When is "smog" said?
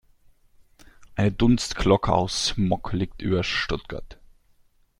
2.47-2.91